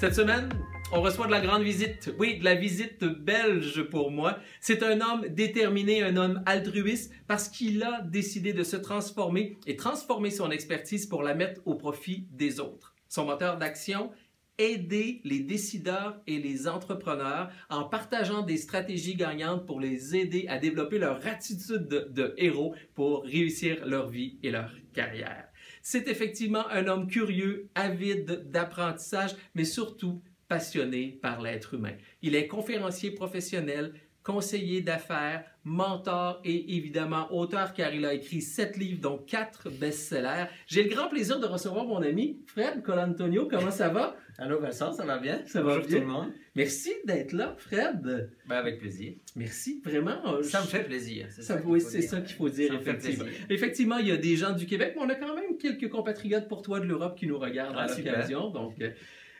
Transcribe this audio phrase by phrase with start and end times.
[0.00, 0.48] Cette semaine,
[0.94, 2.10] on reçoit de la grande visite.
[2.18, 4.38] Oui, de la visite belge pour moi.
[4.58, 9.76] C'est un homme déterminé, un homme altruiste parce qu'il a décidé de se transformer et
[9.76, 12.94] transformer son expertise pour la mettre au profit des autres.
[13.10, 14.10] Son moteur d'action,
[14.56, 20.58] aider les décideurs et les entrepreneurs en partageant des stratégies gagnantes pour les aider à
[20.58, 25.49] développer leur attitude de, héros pour réussir leur vie et leur carrière.
[25.82, 31.94] C'est effectivement un homme curieux, avide d'apprentissage, mais surtout passionné par l'être humain.
[32.22, 38.76] Il est conférencier professionnel, conseiller d'affaires, mentor et évidemment auteur car il a écrit sept
[38.76, 40.46] livres dont quatre best-sellers.
[40.66, 43.48] J'ai le grand plaisir de recevoir mon ami Fred Colantonio.
[43.48, 44.16] Comment ça va?
[44.42, 45.42] Allô Vincent, ça va bien?
[45.46, 45.98] Ça va Bonjour bien?
[45.98, 46.32] tout le monde.
[46.56, 48.30] Merci d'être là, Fred.
[48.48, 49.12] Ben, avec plaisir.
[49.36, 50.34] Merci, vraiment.
[50.34, 51.26] euh, Ça me fait plaisir.
[51.30, 52.08] C'est Ça, qu'il oui, faut c'est dire.
[52.10, 53.24] ça qu'il faut dire, Ça effectivement.
[53.50, 56.48] Effectivement, il y a des gens du Québec, mais on a quand même quelques compatriotes
[56.48, 58.48] pour toi de l'Europe qui nous regardent Ah, à l'occasion.
[58.48, 58.90] Donc, euh,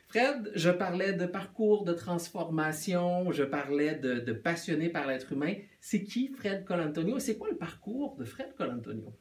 [0.08, 5.54] Fred, je parlais de parcours de transformation, je parlais de, de passionné par l'être humain.
[5.80, 7.18] C'est qui Fred Colantonio?
[7.20, 9.14] C'est quoi le parcours de Fred Colantonio?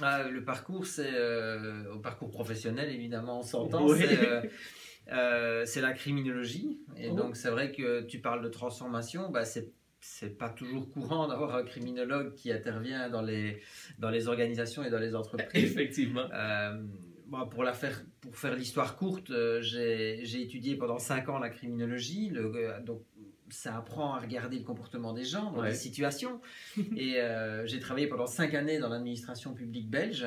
[0.00, 3.86] Ah, le parcours, c'est euh, au parcours professionnel, évidemment, on s'entend.
[3.86, 3.98] Oui.
[5.06, 6.78] C'est euh, c'est la criminologie.
[6.96, 7.14] Et Oh.
[7.14, 9.30] donc, c'est vrai que tu parles de transformation.
[9.30, 13.60] Bah, c'est c'est pas toujours courant d'avoir un criminologue qui intervient dans les,
[13.98, 15.64] dans les organisations et dans les entreprises.
[15.64, 16.28] Effectivement.
[16.32, 16.80] Euh,
[17.26, 21.38] bon, pour, la faire, pour faire l'histoire courte, euh, j'ai j'ai étudié pendant 5 ans
[21.38, 22.28] la criminologie.
[22.30, 22.52] Le,
[22.84, 23.02] donc,
[23.48, 25.70] ça apprend à regarder le comportement des gens dans Ouais.
[25.70, 26.40] des situations.
[26.96, 27.16] Et
[27.64, 30.26] j'ai travaillé pendant 5 années dans l'administration publique belge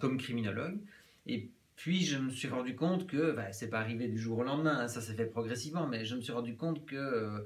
[0.00, 0.78] comme criminologue.
[1.26, 4.44] Et puis, je me suis rendu compte que, bah, c'est pas arrivé du jour au
[4.44, 7.38] lendemain, hein, ça s'est fait progressivement, mais je me suis rendu compte que euh,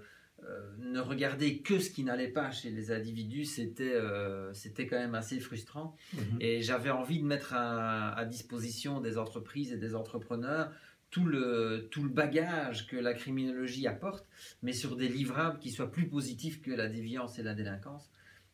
[0.44, 4.98] euh, ne regarder que ce qui n'allait pas chez les individus, c'était euh, c'était quand
[4.98, 5.96] même assez frustrant.
[6.40, 10.72] Et j'avais envie de mettre à, à disposition des entreprises et des entrepreneurs
[11.10, 14.26] tout le, tout le bagage que la criminologie apporte,
[14.62, 18.10] mais sur des livrables qui soient plus positifs que la déviance et la délinquance.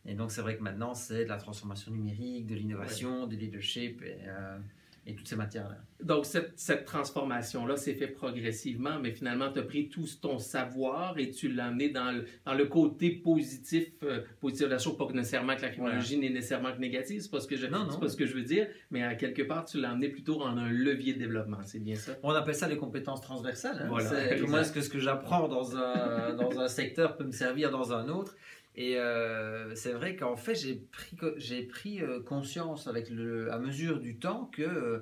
[0.07, 4.03] Et donc c'est vrai que maintenant c'est de la transformation numérique, de l'innovation, du leadership
[4.03, 4.59] et, euh,
[5.07, 5.77] et toutes ces matières-là.
[6.03, 11.17] Donc, cette, cette transformation-là s'est fait progressivement, mais finalement, tu as pris tout ton savoir
[11.19, 14.97] et tu l'as amené dans le, dans le côté positif, euh, positif de la chose,
[14.99, 17.67] pas que nécessairement que la criminologie n'est nécessairement que négative, c'est pas, ce que je,
[17.67, 17.99] Non, non.
[17.99, 20.57] pas ce que je veux dire, mais à quelque part, tu l'as amené plutôt en
[20.59, 22.13] un levier de développement, c'est bien ça?
[22.23, 23.79] On appelle ça les compétences transversales.
[23.83, 23.87] hein.
[23.89, 24.41] Voilà, exact.
[24.45, 27.93] comment est-ce que ce que j'apprends dans un, dans un secteur peut me servir dans
[27.93, 28.37] un autre
[28.77, 33.51] Et euh, c'est vrai qu'en fait, j'ai pris, co- j'ai pris euh, conscience avec le,
[33.51, 34.99] à mesure du temps que euh,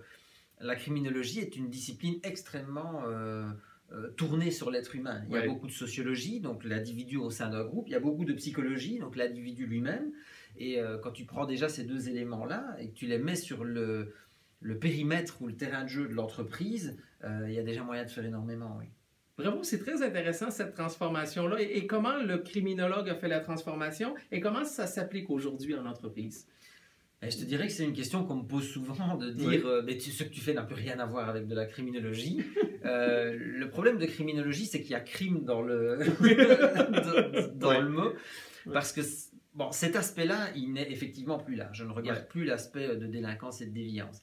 [0.61, 3.49] la criminologie est une discipline extrêmement euh,
[4.17, 5.23] tournée sur l'être humain.
[5.27, 5.47] Il y a Ouais.
[5.49, 7.89] beaucoup de sociologie, donc l'individu au sein d'un groupe.
[7.89, 10.13] Il y a beaucoup de psychologie, donc l'individu lui-même.
[10.57, 14.15] Et quand tu prends déjà ces deux éléments-là et que tu les mets sur le,
[14.61, 18.09] le périmètre ou le terrain de jeu de l'entreprise, il y a déjà moyen de
[18.09, 18.87] faire énormément, oui.
[19.37, 21.61] Vraiment, c'est très intéressant cette transformation-là.
[21.61, 25.87] Et, et comment le criminologue a fait la transformation et comment ça s'applique aujourd'hui en
[25.87, 26.47] entreprise?
[27.23, 29.63] Et je te dirais que c'est une question qu'on me pose souvent de dire Oui.
[29.65, 31.67] euh, mais tu- ce que tu fais n'a plus rien à voir avec de la
[31.67, 32.43] criminologie.
[32.85, 36.01] Euh, le problème de criminologie, c'est qu'il y a crime dans le,
[37.55, 37.81] dans, Ouais.
[37.81, 38.11] le mot.
[38.67, 38.73] Ouais.
[38.75, 39.01] Parce que
[39.55, 41.71] bon, cet aspect-là, il n'est effectivement plus là.
[41.73, 42.27] Je ne regarde Ouais.
[42.29, 44.21] plus l'aspect de délinquance et de déviance.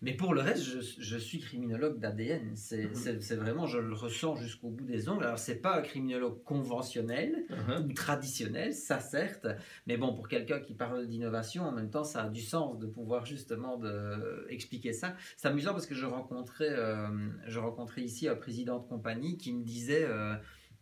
[0.00, 2.54] Mais pour le reste, je, je suis criminologue d'ADN.
[2.54, 3.20] C'est Mhm.
[3.20, 5.24] c'est- vraiment, je le ressens jusqu'au bout des ongles.
[5.24, 7.84] Alors, c'est pas un criminologue conventionnel, Uh-huh.
[7.84, 9.46] ou traditionnel, ça certes,
[9.88, 12.86] mais bon, pour quelqu'un qui parle d'innovation, en même temps, ça a du sens de
[12.86, 15.16] pouvoir justement de, expliquer ça.
[15.36, 17.08] C'est amusant parce que je rencontrais, euh,
[17.46, 20.34] je rencontrais ici un président de compagnie qui me disait, euh,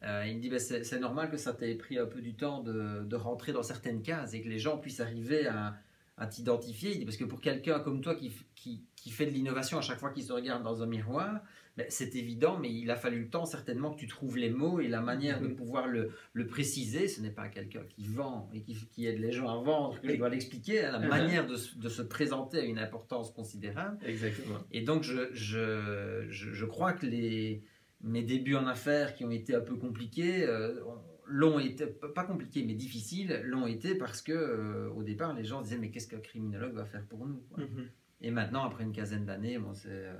[0.02, 2.34] euh, il me dit, Ben, c'est c'est normal que ça t'ait pris un peu du
[2.34, 5.74] temps de, de rentrer dans certaines cases et que les gens puissent arriver à,
[6.18, 7.04] à t'identifier.
[7.04, 10.10] Parce que pour quelqu'un comme toi qui, qui, qui fait de l'innovation à chaque fois
[10.10, 11.40] qu'il se regarde dans un miroir,
[11.76, 14.80] ben, c'est évident, mais il a fallu le temps certainement que tu trouves les mots
[14.80, 15.56] et la manière de Mhm.
[15.56, 17.06] pouvoir le, le préciser.
[17.06, 20.08] Ce n'est pas quelqu'un qui vend et qui, qui aide les gens à vendre que
[20.10, 20.84] je dois l'expliquer.
[20.86, 20.92] hein.
[20.92, 21.08] La Mhm.
[21.08, 23.98] manière de, se- de se présenter a une importance considérable.
[24.06, 24.58] Exactement.
[24.72, 27.62] Et donc, je, je, je, je crois que les,
[28.00, 32.24] mes débuts en affaires qui ont été un peu compliqués, euh, ont- l'ont été, pas
[32.24, 36.08] compliqués, mais difficiles, l'ont été parce que euh, au départ, les gens disaient Mais qu'est-ce
[36.08, 37.88] qu'un criminologue va faire pour nous quoi Mhm.
[38.22, 40.14] Et maintenant, après une quinzaine d'années, bon, c'est euh,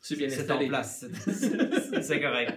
[0.00, 1.04] C'est en place.
[2.02, 2.52] C'est- correct.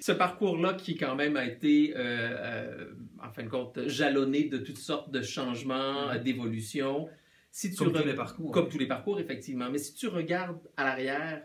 [0.00, 2.92] Ce parcours-là qui quand même a été, euh, euh,
[3.22, 7.08] en fin de compte, jalonné de toutes sortes de changements, euh, d'évolutions.
[7.50, 8.52] Si tu Comme tous les parcours.
[8.52, 9.70] Comme tous les parcours, effectivement.
[9.70, 11.42] Mais si tu regardes à l'arrière,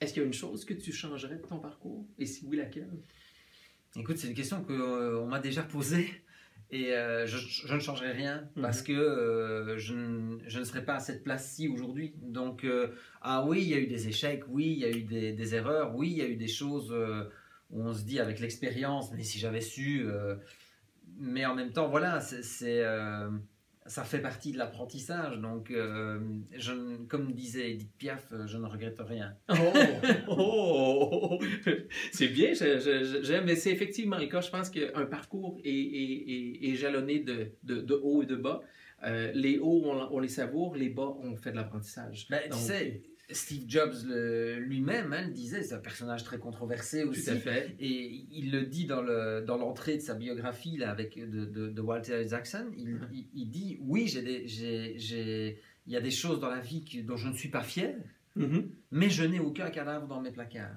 [0.00, 2.06] est-ce qu'il y a une chose que tu changerais de ton parcours?
[2.18, 2.88] Et si oui, laquelle?
[3.96, 6.08] Écoute, c'est une question qu'on m'a déjà posée
[6.70, 8.62] et euh, je, je ne changerai rien Mhm.
[8.62, 12.14] parce que euh, je, ne, je ne serais pas à cette place-ci aujourd'hui.
[12.22, 12.88] Donc, euh,
[13.22, 15.54] ah oui, il y a eu des échecs, oui, il y a eu des, des
[15.54, 17.24] erreurs, oui, il y a eu des choses euh,
[17.70, 20.04] où on se dit avec l'expérience, mais si j'avais su.
[20.06, 20.36] euh,
[21.20, 22.84] mais en même temps, voilà, c'est.
[23.88, 26.20] Ça fait partie de l'apprentissage, donc euh,
[26.56, 26.72] je,
[27.08, 29.34] comme disait Edith Piaf, euh, je ne regrette rien.
[29.48, 29.54] Oh,
[30.28, 31.44] oh, oh.
[32.12, 34.40] c'est bien, j'aime, mais c'est effectivement le cas.
[34.40, 38.36] Je pense qu'un parcours est, est- est- est jalonné de, de, de haut et de
[38.36, 38.60] bas.
[39.04, 42.26] Euh, les hauts, on, on les savoure, les bas, on fait de l'apprentissage.
[42.30, 43.94] Ben, tu sais, Steve Jobs
[44.58, 47.24] lui-même hein, le disait, c'est un personnage très controversé aussi.
[47.24, 47.76] Tout à fait.
[47.78, 51.68] Et il le dit dans le dans l'entrée de sa biographie là avec de, de,
[51.68, 52.66] de Walter Isaacson.
[52.76, 57.16] Il, il, il dit oui, j'ai il y a des choses dans la vie dont
[57.16, 57.94] je ne suis pas fier,
[58.36, 58.70] Mhm.
[58.92, 60.76] mais je n'ai aucun cadavre dans mes placards.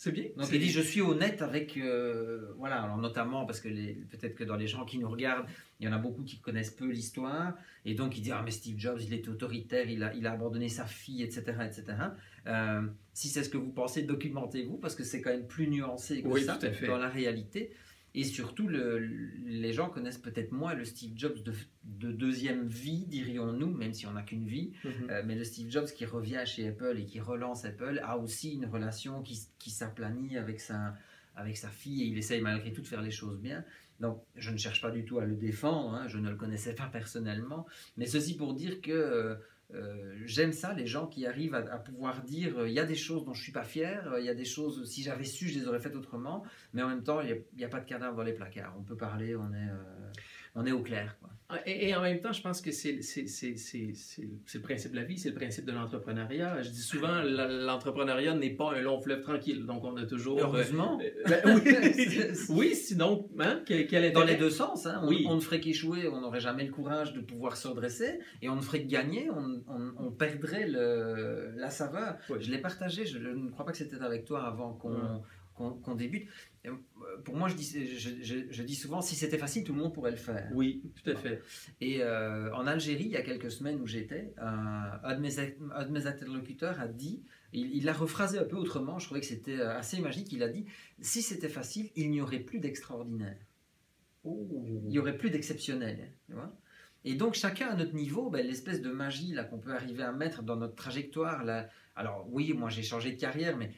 [0.00, 0.26] C'est bien.
[0.36, 4.44] Donc il dit je suis honnête avec euh, voilà alors notamment parce que peut-être que
[4.44, 5.46] dans les gens qui nous regardent
[5.80, 7.54] il y en a beaucoup qui connaissent peu l'histoire
[7.84, 10.32] et donc il dit ah mais Steve Jobs il était autoritaire il a il a
[10.32, 11.82] abandonné sa fille etc etc
[12.46, 12.80] Euh,
[13.12, 16.28] si c'est ce que vous pensez documentez-vous parce que c'est quand même plus nuancé que
[16.28, 16.86] Oui, ça tout à fait.
[16.86, 17.70] dans la réalité
[18.18, 18.98] et surtout le-
[19.46, 21.52] les gens connaissent peut-être moins le Steve Jobs de,
[21.84, 24.90] de deuxième vie dirions-nous même si on n'a qu'une vie Mhm.
[25.10, 28.54] euh, mais le Steve Jobs qui revient chez Apple et qui relance Apple a aussi
[28.54, 30.96] une relation qui, qui s'aplanit avec sa,
[31.36, 33.64] avec sa fille et il essaye malgré tout de faire les choses bien.
[34.00, 36.74] Donc je ne cherche pas du tout à le défendre, hein, je ne le connaissais
[36.74, 37.66] pas personnellement,
[37.96, 39.34] mais ceci pour dire que euh,
[39.74, 42.94] euh, j'aime ça, les gens qui arrivent à, pouvoir dire euh, il y a des
[42.94, 45.48] choses dont je suis pas fier, euh, il y a des choses, si j'avais su,
[45.48, 46.42] je les aurais faites autrement,
[46.72, 48.74] mais en même temps, il n'y a, pas de cadavre dans les placards.
[48.78, 49.68] On peut parler, on est,
[50.54, 51.18] on est au clair.
[51.64, 55.30] Et, et en même temps, je pense que c'est le principe de la vie, c'est
[55.30, 56.60] le principe de l'entrepreneuriat.
[56.62, 59.64] Je dis souvent, la- l'entrepreneuriat n'est pas un long fleuve tranquille.
[59.64, 60.38] Donc, on a toujours.
[60.38, 61.00] euh, Heureusement.
[61.02, 61.72] euh, ben oui,
[62.50, 65.00] oui, sinon, hein, quel, Dans les deux sens, hein.
[65.02, 65.24] on, Oui.
[65.26, 68.56] on ne ferait qu'échouer, on n'aurait jamais le courage de pouvoir se redresser, et on
[68.56, 72.16] ne ferait que gagner, on, on- on perdrait le, la saveur.
[72.28, 72.38] Oui.
[72.40, 75.22] Je l'ai partagé, je ne crois pas que c'était avec toi avant qu'on.
[75.58, 76.28] Qu'on- débute.
[76.66, 76.72] Euh,
[77.24, 77.64] Pour moi, je dis,
[77.98, 80.48] je, je- je dis souvent, si c'était facile, tout le monde pourrait le faire.
[80.54, 81.42] Oui, tout à fait.
[81.80, 85.38] Et euh, en Algérie, il y a quelques semaines où j'étais, un, un de mes,
[85.40, 87.22] un de mes interlocuteurs a dit,
[87.52, 90.48] il l'a rephrasé un peu autrement, je trouvais que c'était euh, assez magique, il a
[90.48, 90.66] dit,
[91.00, 93.36] si c'était facile, il n'y aurait plus d'extraordinaire.
[94.24, 96.12] Il n'y aurait plus d'exceptionnel.
[97.04, 100.12] Et donc chacun à notre niveau, ben, l'espèce de magie là qu'on peut arriver à
[100.12, 101.44] mettre dans notre trajectoire.
[101.44, 103.70] Là, alors oui, moi j'ai changé de carrière, mais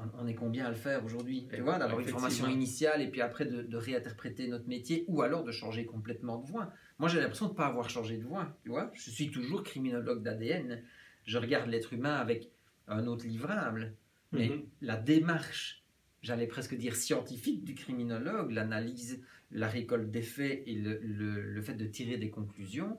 [0.00, 3.08] on, on est combien à le faire aujourd'hui Tu vois, d'avoir une formation initiale et
[3.10, 6.72] puis après de, de réinterpréter notre métier ou alors de changer complètement de voie.
[6.98, 8.56] Moi j'ai l'impression de ne pas avoir changé de voie.
[8.62, 10.82] Tu vois, je suis toujours criminologue d'ADN.
[11.24, 12.50] Je regarde l'être humain avec
[12.88, 13.94] un autre livrable,
[14.32, 14.62] mais Mhm.
[14.82, 15.82] la démarche,
[16.22, 21.62] j'allais presque dire scientifique du criminologue, l'analyse, la récolte des faits et le, le- le
[21.62, 22.98] fait de tirer des conclusions,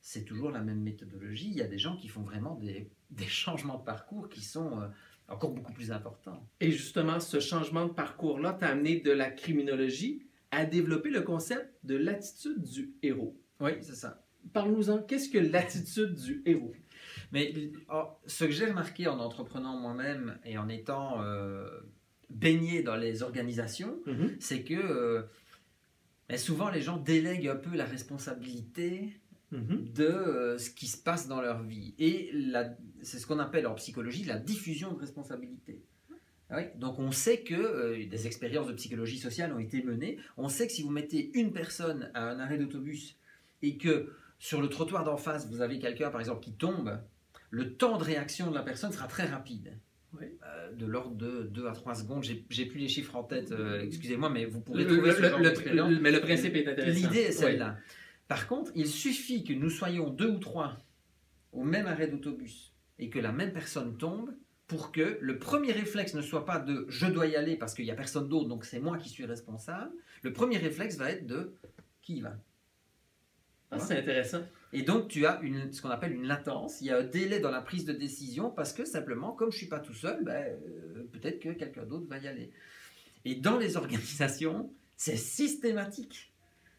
[0.00, 1.48] c'est toujours la même méthodologie.
[1.48, 4.80] Il y a des gens qui font vraiment des, des changements de parcours qui sont
[4.80, 4.86] euh,
[5.28, 6.46] encore beaucoup plus importants.
[6.60, 11.74] Et justement, ce changement de parcours-là t'a amené de la criminologie à développer le concept
[11.84, 13.36] de l'attitude du héros.
[13.60, 14.24] Oui, c'est ça.
[14.52, 16.72] Parle-nous-en, qu'est-ce que l'attitude du héros?
[17.32, 17.52] Mais
[17.92, 21.68] oh, ce que j'ai remarqué en entreprenant moi-même et en étant euh,
[22.30, 24.36] baigné dans les organisations, Mhm.
[24.38, 25.22] c'est que euh,
[26.28, 29.20] ben, souvent les gens délèguent un peu la responsabilité
[29.52, 29.92] Mhm.
[29.94, 31.94] de euh, ce qui se passe dans leur vie.
[31.98, 32.32] Et
[33.02, 35.80] c'est ce qu'on appelle en psychologie la diffusion de responsabilité.
[36.50, 40.18] Ah oui, Donc on sait que euh, des expériences de psychologie sociale ont été menées.
[40.36, 43.16] On sait que si vous mettez une personne à un arrêt d'autobus
[43.62, 46.98] et que sur le trottoir d'en face, vous avez quelqu'un par exemple qui tombe,
[47.50, 49.72] le temps de réaction de la personne sera très rapide.
[50.12, 50.26] Oui.
[50.44, 52.24] Euh, de l'ordre de 2 à 3 secondes.
[52.48, 55.22] J'ai plus les chiffres en tête, euh, excusez-moi, mais vous pourrez Le- trouver le- ce
[55.22, 55.90] genre le- d'expérience.
[55.90, 56.96] le- mais le principe est intéressant.
[57.08, 57.58] L'idée est Oui.
[58.28, 60.76] Par contre, il suffit que nous soyons deux ou trois
[61.52, 64.34] au même arrêt d'autobus et que la même personne tombe
[64.66, 67.84] pour que le premier réflexe ne soit pas de je dois y aller parce qu'il
[67.84, 69.92] n'y a personne d'autre, donc c'est moi qui suis responsable.
[70.22, 71.54] Le premier réflexe va être de
[72.02, 72.36] qui y va.
[73.70, 74.42] Ah, c'est intéressant.
[74.72, 77.38] Et donc tu as une, ce qu'on appelle une latence, il y a un délai
[77.38, 80.24] dans la prise de décision parce que simplement, comme je ne suis pas tout seul,
[80.24, 82.50] ben, euh, peut-être que quelqu'un d'autre va y aller.
[83.24, 86.32] Et dans les organisations, c'est systématique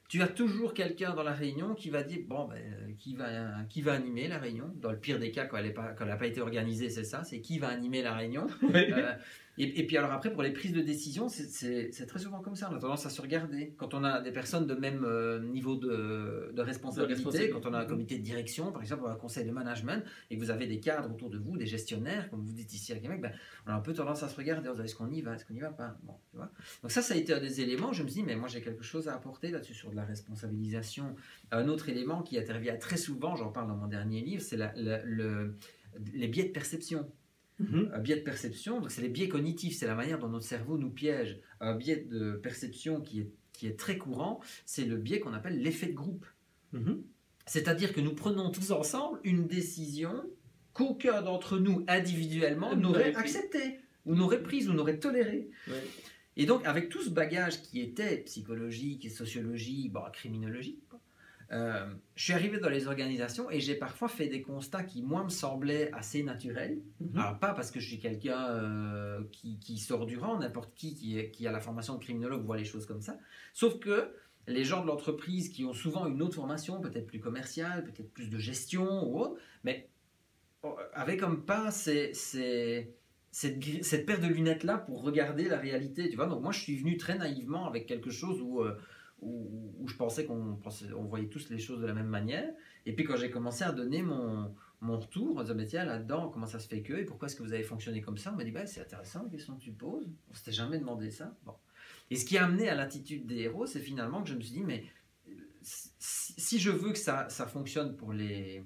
[0.07, 3.27] tu as toujours quelqu'un dans la réunion qui va dire bon ben, qui va
[3.69, 4.71] qui va animer la réunion.
[4.81, 7.59] Dans le pire des cas quand elle n'a pas, été organisée c'est ça c'est qui
[7.59, 8.47] va animer la réunion.
[8.63, 9.13] Euh,
[9.59, 12.69] et, puis alors après, pour les prises de décision, c'est très souvent comme ça.
[12.71, 13.73] On a tendance à se regarder.
[13.77, 17.85] Quand on a des personnes de même euh, niveau de, responsabilité, quand on a un
[17.85, 21.09] comité de direction, par exemple, un conseil de management, et que vous avez des cadres
[21.11, 23.31] autour de vous, des gestionnaires, comme vous dites ici à Québec, ben,
[23.65, 24.69] on a un peu tendance à se regarder.
[24.83, 25.97] Est-ce qu'on y va Est-ce qu'on n'y va pas?
[26.03, 26.51] Bon, tu vois
[26.83, 27.93] Donc ça, ça a été un des éléments.
[27.93, 30.05] Je me suis dit, mais moi j'ai quelque chose à apporter là-dessus sur de la
[30.05, 31.15] responsabilisation.
[31.51, 35.55] Un autre élément qui intervient très souvent, j'en parle dans mon dernier livre, c'est le,
[36.13, 37.09] les biais de perception.
[37.59, 37.91] Mhm.
[37.93, 40.77] Un biais de perception, donc c'est les biais cognitifs, c'est la manière dont notre cerveau
[40.77, 41.39] nous piège.
[41.59, 45.59] Un biais de perception qui est, qui est très courant, c'est le biais qu'on appelle
[45.61, 46.25] l'effet de groupe.
[46.73, 47.03] Mhm.
[47.45, 50.23] C'est-à-dire que nous prenons tous ensemble une décision
[50.73, 55.49] qu'aucun d'entre nous individuellement n'aurait acceptée, ou n'aurait prise, ou n'aurait tolérée.
[56.35, 60.79] Et donc, avec tout ce bagage qui était psychologique et sociologie, bon, criminologie,
[61.51, 61.85] euh,
[62.15, 65.29] je suis arrivé dans les organisations et j'ai parfois fait des constats qui, moi, me
[65.29, 66.81] semblaient assez naturels.
[66.99, 67.17] Mhm.
[67.17, 70.95] Alors, pas parce que je suis quelqu'un euh, qui, sort du rang, n'importe qui,
[71.31, 73.17] qui, a la formation de criminologue voit les choses comme ça.
[73.53, 74.11] Sauf que
[74.47, 78.29] les gens de l'entreprise qui ont souvent une autre formation, peut-être plus commerciale, peut-être plus
[78.29, 79.89] de gestion ou autre, mais
[80.65, 82.93] euh, avaient comme pas ces, cette,
[83.31, 86.09] cette, paire de lunettes-là pour regarder la réalité.
[86.09, 88.63] Tu vois Donc, moi, je suis venu très naïvement avec quelque chose où
[89.21, 90.59] où, je pensais qu'on
[90.95, 92.49] on voyait tous les choses de la même manière.
[92.85, 96.45] Et puis quand j'ai commencé à donner mon, mon retour, on disait, tiens, là-dedans, comment
[96.45, 98.31] ça se fait que, et pourquoi est-ce que vous avez fonctionné comme ça?
[98.33, 101.09] On m'a dit, bah, c'est intéressant la question que tu poses, on s'était jamais demandé
[101.09, 101.35] ça.
[101.45, 101.53] Bon.
[102.09, 104.53] Et ce qui a amené à l'attitude des héros, c'est finalement que je me suis
[104.53, 104.85] dit, mais
[105.61, 108.63] si je veux que ça, ça fonctionne pour les,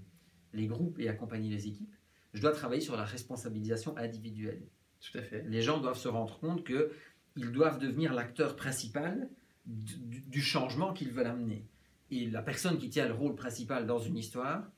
[0.54, 1.96] les groupes et accompagner les équipes,
[2.34, 4.64] je dois travailler sur la responsabilisation individuelle.
[5.00, 5.44] Tout à fait.
[5.48, 9.30] Les gens doivent se rendre compte qu'ils doivent devenir l'acteur principal
[9.66, 11.66] du, changement qu'ils veulent amener.
[12.10, 14.70] Et la personne qui tient le rôle principal dans une histoire,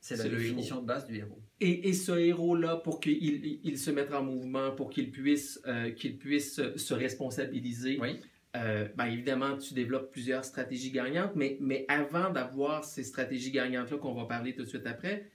[0.00, 1.40] c'est la définition de base du héros.
[1.60, 6.16] Et, ce héros-là, pour qu'il il, se mette en mouvement, pour qu'il puisse, euh, qu'il
[6.16, 8.20] puisse se responsabiliser, oui.
[8.56, 13.98] Euh, ben évidemment, tu développes plusieurs stratégies gagnantes, mais, mais avant d'avoir ces stratégies gagnantes-là
[13.98, 15.30] qu'on va parler tout de suite après,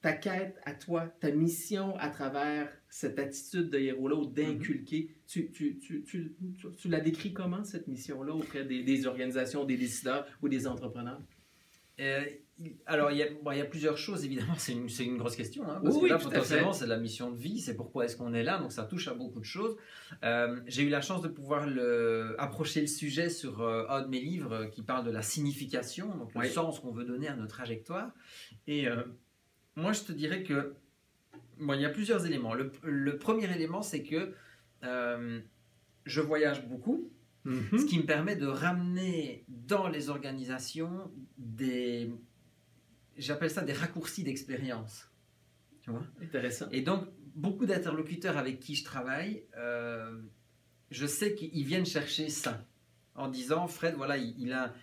[0.00, 5.50] ta quête à toi, ta mission à travers cette attitude de héros-là ou d'inculquer, tu,
[5.50, 10.48] tu, tu, tu, la décris comment cette mission-là auprès des, des, organisations, des décideurs ou
[10.48, 11.20] des entrepreneurs?
[12.00, 12.24] Euh,
[12.86, 15.34] alors, il y, a, bon, il y, a, plusieurs choses, évidemment, c'est une, une, grosse
[15.34, 15.64] question.
[15.68, 18.44] Hein, parce que là, potentiellement, c'est la mission de vie, c'est pourquoi est-ce qu'on est
[18.44, 19.76] là, donc ça touche à beaucoup de choses.
[20.22, 24.08] Euh, j'ai eu la chance de pouvoir le, approcher le sujet sur euh, un de
[24.08, 27.54] mes livres qui parle de la signification, donc le sens qu'on veut donner à notre
[27.54, 28.12] trajectoire.
[28.68, 28.86] Et
[29.78, 30.74] moi, je te dirais que
[31.60, 32.52] bon, il y a plusieurs éléments.
[32.54, 34.34] Le, premier élément, c'est que
[34.82, 35.40] euh,
[36.04, 37.10] je voyage beaucoup,
[37.46, 42.12] ce qui me permet de ramener dans les organisations des,
[43.16, 45.10] j'appelle ça des raccourcis d'expérience.
[45.80, 46.04] Tu vois?
[46.20, 46.68] Intéressant.
[46.72, 50.20] Et donc, beaucoup d'interlocuteurs avec qui je travaille, euh,
[50.90, 52.66] je sais qu'ils viennent chercher ça
[53.14, 54.74] en disant Fred, voilà, il a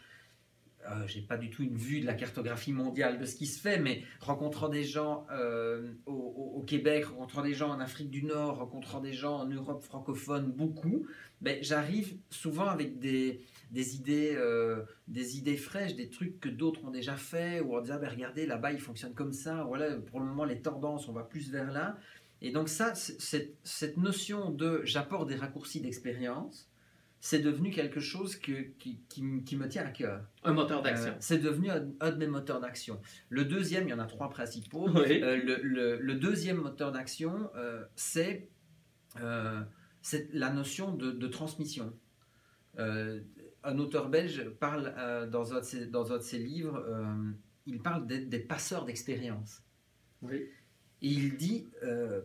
[0.89, 3.59] euh, j'ai pas du tout une vue de la cartographie mondiale de ce qui se
[3.59, 8.57] fait, mais rencontrant des gens euh, au, Québec, rencontrant des gens en Afrique du Nord,
[8.57, 11.05] rencontrant des gens en Europe francophone, beaucoup,
[11.41, 13.41] ben, j'arrive souvent avec des,
[13.73, 17.99] idées, euh, des idées fraîches, des trucs que d'autres ont déjà fait, ou en disant,
[17.99, 21.23] ben, regardez, là-bas, il fonctionne comme ça, voilà, pour le moment, les tendances, on va
[21.23, 21.97] plus vers là.
[22.41, 26.69] Et donc ça, cette notion de j'apporte des raccourcis d'expérience,
[27.25, 30.23] c'est devenu quelque chose que, qui, qui, me tient à cœur.
[30.43, 31.09] Un moteur d'action.
[31.09, 33.01] Euh, c'est devenu un, de mes moteurs d'action.
[33.29, 34.87] Le deuxième, il y en a trois principaux.
[34.95, 38.47] Euh, le, le, deuxième moteur d'action, euh, c'est
[40.33, 41.97] la notion de, transmission.
[42.77, 44.93] un auteur belge parle
[45.31, 46.85] dans, un de ses, dans un de ses livres,
[47.65, 49.63] il parle des, des passeurs d'expérience.
[50.21, 50.47] Oui.
[51.01, 51.65] Et il dit,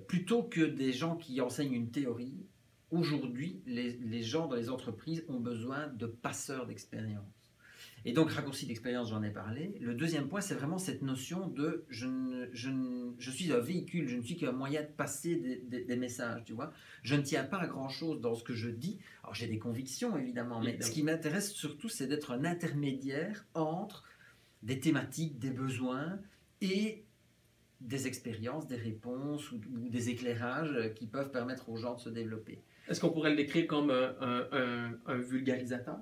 [0.09, 2.50] plutôt que des gens qui enseignent une théorie,
[2.91, 7.25] aujourd'hui, les, gens dans les entreprises ont besoin de passeurs d'expérience.
[8.07, 9.75] Et donc, raccourci d'expérience, j'en ai parlé.
[9.81, 12.07] Le deuxième point, c'est vraiment cette notion de je,
[12.53, 16.73] je, suis un véhicule, je ne suis qu'un moyen de passer des, messages, tu vois.
[17.03, 18.99] Je ne tiens pas à grand-chose dans ce que je dis.
[19.23, 24.05] Alors, j'ai des convictions, évidemment, mais ce qui m'intéresse surtout, c'est d'être un intermédiaire entre
[24.63, 26.19] des thématiques, des besoins
[26.63, 27.05] et
[27.81, 32.63] des expériences, des réponses ou, des éclairages qui peuvent permettre aux gens de se développer.
[32.91, 35.97] Est-ce qu'on pourrait le décrire comme un, un, vulgarisateur?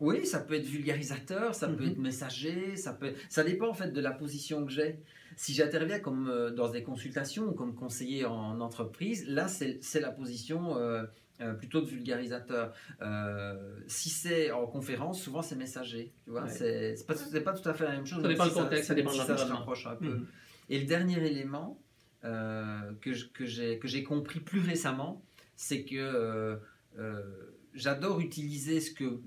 [0.00, 1.92] Oui, ça peut être vulgarisateur, ça peut mhm.
[1.92, 3.14] être messager, ça peut.
[3.28, 4.98] Ça dépend en fait de la position que j'ai.
[5.36, 10.10] Si j'interviens comme euh, dans des consultations ou comme conseiller en entreprise, là c'est la
[10.10, 11.04] position euh,
[11.40, 12.74] euh, plutôt de vulgarisateur.
[13.86, 16.12] si c'est en conférence, souvent c'est messager.
[16.24, 18.22] Tu vois, c'est pas, pas, tout à fait la même chose.
[18.22, 19.66] Ça dépend du contexte, ça, dépend de l'environnement.
[19.86, 20.16] un peu.
[20.16, 20.26] Mhm.
[20.70, 21.80] Et le dernier élément
[22.22, 25.22] que j'ai compris plus récemment,
[25.56, 26.58] c'est que
[27.74, 29.20] j'adore utiliser ce que,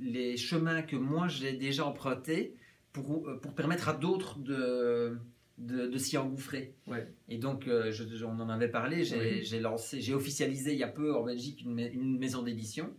[0.00, 2.54] les chemins que moi j'ai déjà empruntés
[2.92, 5.18] pour, euh, pour permettre à d'autres de,
[5.58, 6.74] de, s'y engouffrer.
[6.86, 7.06] Ouais.
[7.28, 7.92] Et donc, euh,
[8.24, 11.78] on en avait parlé, j'ai lancé, j'ai officialisé il y a peu en Belgique une,
[11.78, 12.92] une maison d'édition.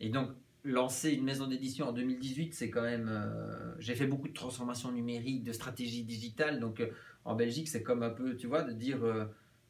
[0.00, 0.30] Et donc,
[0.64, 3.08] lancer une maison d'édition en 2018, c'est quand même.
[3.10, 6.60] Euh, j'ai fait beaucoup de transformations numériques, de stratégie digitale.
[6.60, 6.82] Donc,
[7.24, 9.00] en Belgique, c'est comme un peu, tu vois, de dire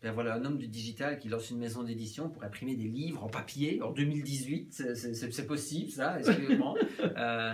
[0.04, 3.24] ben voilà, un homme du digital qui lance une maison d'édition pour imprimer des livres
[3.24, 4.94] en papier en 2018.
[4.94, 6.74] C'est possible, ça, excusez-moi.
[7.16, 7.52] Euh,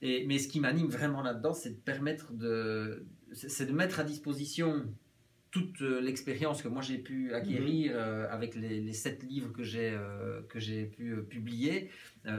[0.00, 3.06] mais ce qui m'anime vraiment là-dedans, c'est de permettre de.
[3.32, 4.84] C'est de mettre à disposition
[5.52, 7.98] toute euh, l'expérience que moi j'ai pu acquérir mhm.
[7.98, 9.96] euh, avec les, sept livres que j'ai
[10.48, 11.90] que j'ai pu publier,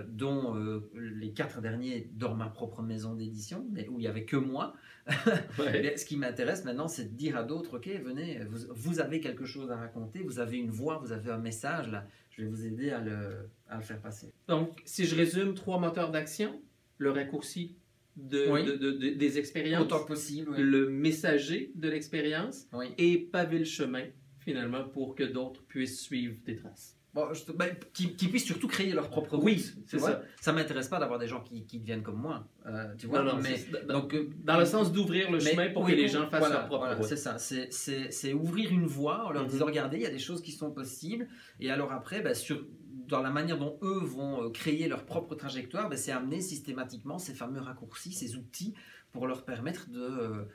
[0.07, 0.55] dont
[0.95, 4.73] les quatre derniers dans ma propre maison d'édition, mais où il y avait que moi.
[5.07, 9.71] ce qui m'intéresse maintenant, c'est de dire à d'autres, ok, venez, vous, avez quelque chose
[9.71, 12.91] à raconter, vous avez une voix, vous avez un message, là, je vais vous aider
[12.91, 14.31] à le, à le faire passer.
[14.47, 16.61] Donc, si je résume, trois moteurs d'action,
[16.97, 17.75] le raccourci
[18.15, 22.67] de, de, des expériences, autant que possible, le messager de l'expérience,
[22.97, 24.05] et paver le chemin,
[24.39, 26.97] finalement, pour que d'autres puissent suivre tes traces.
[27.13, 29.45] Bon, ben, qui, puissent surtout créer leur propre route.
[29.45, 30.23] Oui, c'est ça.
[30.41, 32.47] Ça m'intéresse pas d'avoir des gens qui, qui, deviennent comme moi.
[32.65, 35.91] Euh, tu vois, non, mais, donc, euh, dans le sens d'ouvrir le chemin pour que
[35.91, 37.37] les gens fassent leur propre voilà, C'est ça.
[37.37, 39.49] C'est ouvrir une voie en leur mhm.
[39.49, 41.27] disant regardez, il y a des choses qui sont possibles.
[41.59, 45.35] Et alors après, ben, sur, dans la manière dont eux vont euh, créer leur propre
[45.35, 48.73] trajectoire, ben, c'est amener systématiquement ces fameux raccourcis, ces outils
[49.11, 50.47] pour leur permettre de.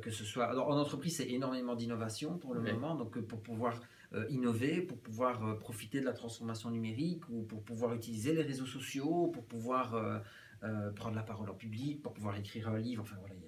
[0.00, 0.46] que ce soit.
[0.46, 2.94] Alors, en entreprise, c'est énormément d'innovation pour le moment.
[2.94, 3.80] Donc, pour pouvoir
[4.14, 8.40] euh, innover, pour pouvoir euh, profiter de la transformation numérique ou pour pouvoir utiliser les
[8.40, 13.02] réseaux sociaux, pour pouvoir euh, prendre la parole en public, pour pouvoir écrire un livre.
[13.02, 13.47] Enfin voilà, il y,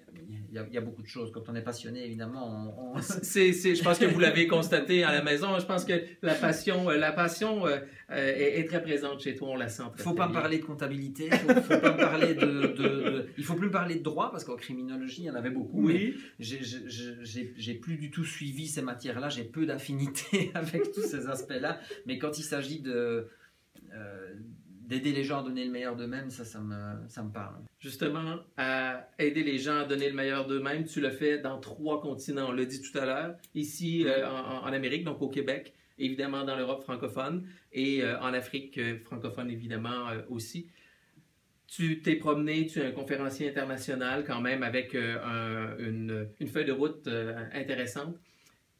[0.81, 1.31] beaucoup de choses.
[1.31, 3.01] Quand on est passionné, évidemment, on...
[3.01, 5.57] c'est, je pense que vous l'avez constaté à la maison.
[5.59, 7.65] Je pense que la passion, la passion
[8.09, 9.49] est, très présente chez toi.
[9.49, 9.83] On la sent.
[9.97, 11.29] Il faut pas parler de comptabilité.
[11.29, 15.25] Faut, faut pas parler de, Il faut plus parler de droit parce qu'en criminologie, il
[15.25, 15.85] y en avait beaucoup.
[15.85, 16.15] Oui.
[16.39, 19.29] J'ai plus du tout suivi ces matières-là.
[19.29, 21.79] J'ai peu d'affinité avec tous ces aspects-là.
[22.05, 23.27] Mais quand il s'agit de
[23.93, 24.33] euh,
[24.91, 27.55] d'aider les gens à donner le meilleur d'eux-mêmes, ça, ça me, ça me parle.
[27.79, 32.01] Justement, à aider les gens à donner le meilleur d'eux-mêmes, tu le fais dans trois
[32.01, 32.49] continents.
[32.49, 36.57] On l'a dit tout à l'heure, ici euh, en, Amérique, donc au Québec, évidemment dans
[36.57, 40.67] l'Europe francophone et euh, en Afrique francophone, évidemment aussi.
[41.67, 46.73] Tu t'es promené, tu es un conférencier international quand même avec une, une, feuille de
[46.73, 47.07] route
[47.53, 48.17] intéressante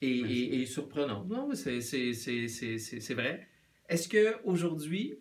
[0.02, 1.30] et, et, surprenante.
[1.30, 3.48] Non, c'est vrai.
[3.88, 5.21] Est-ce qu'aujourd'hui,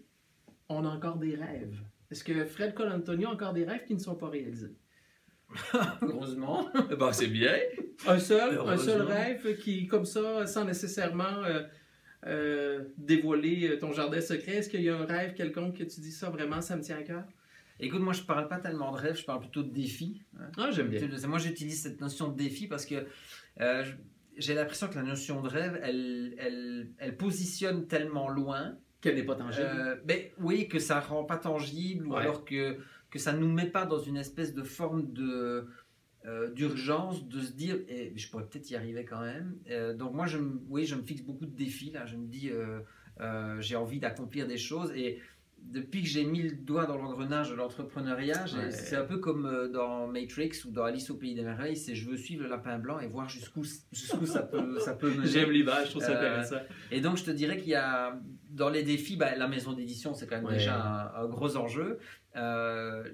[0.70, 1.78] on a encore des rêves?
[2.11, 4.74] Est-ce que Fred Colantonio a encore des rêves qui ne sont pas réalisés?
[6.02, 6.68] Heureusement.
[6.98, 7.54] ben, c'est bien.
[8.06, 11.62] Un seul, un seul rêve qui, comme ça, sans nécessairement euh,
[12.26, 16.12] euh, dévoiler ton jardin secret, est-ce qu'il y a un rêve quelconque que tu dis
[16.12, 17.24] ça vraiment, ça me tient à cœur?
[17.80, 20.22] Écoute, moi je parle pas tellement de rêve, je parle plutôt de défi.
[20.59, 21.00] Ah, j'aime bien.
[21.26, 23.06] Moi j'utilise cette notion de défi parce que
[23.61, 23.85] euh,
[24.37, 28.76] j'ai l'impression que la notion de rêve, elle, elle, elle positionne tellement loin.
[29.00, 29.66] Qu'elle n'est pas tangible.
[29.66, 32.76] Euh, ben, oui, que ça rend pas tangible, ou alors que,
[33.10, 35.66] que ça ne nous met pas dans une espèce de forme de,
[36.26, 39.56] euh, d'urgence, de se dire, eh, je pourrais peut-être y arriver quand même.
[39.70, 42.04] Euh, donc moi, je, oui, je me fixe beaucoup de défis, là.
[42.06, 42.50] Je me dis,
[43.60, 45.20] j'ai envie d'accomplir des choses, et
[45.62, 49.68] depuis que j'ai mis le doigt dans l'engrenage de l'entrepreneuriat, c'est un peu comme euh,
[49.68, 52.78] dans Matrix ou dans Alice au pays des merveilles, c'est je veux suivre le lapin
[52.78, 55.28] blanc et voir jusqu'où jusqu'où ça peut ça peut mener.
[55.28, 56.56] J'aime l'image, je trouve ça euh, intéressant.
[56.90, 58.18] Et donc je te dirais qu'il y a
[58.50, 61.98] dans les défis, bah, la maison d'édition c'est quand même déjà un, gros enjeu.
[62.36, 63.04] Euh,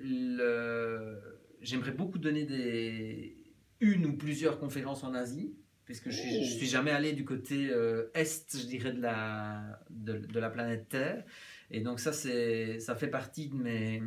[1.62, 3.36] J'aimerais beaucoup donner des
[3.80, 8.10] une ou plusieurs conférences en Asie puisque je suis, suis jamais allé du côté euh,
[8.14, 11.24] est, je dirais, de la, de, de la planète Terre.
[11.70, 14.02] Et donc ça, ça fait partie de mes,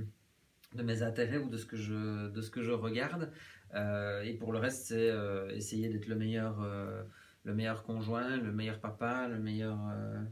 [0.74, 3.32] de mes intérêts ou de ce que je, de ce que je regarde.
[3.76, 5.12] Euh, et pour le reste, c'est
[5.56, 6.60] essayer d'être le meilleur,
[7.50, 9.78] le meilleur conjoint, le meilleur papa, le meilleur,